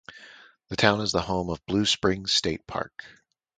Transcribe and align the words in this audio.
The 0.69 0.75
town 0.77 1.01
is 1.01 1.11
the 1.11 1.21
home 1.21 1.51
of 1.51 1.63
Blue 1.67 1.85
Springs 1.85 2.31
State 2.31 2.65
Park. 2.65 3.03